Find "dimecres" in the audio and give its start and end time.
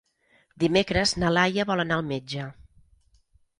0.63-1.13